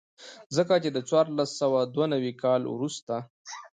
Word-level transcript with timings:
ځکه 0.55 0.73
چې 0.83 0.89
د 0.95 0.97
څوارلس 1.09 1.49
سوه 1.61 1.79
دوه 1.93 2.05
نوي 2.13 2.33
کال 2.43 2.61
وروسته. 2.67 3.15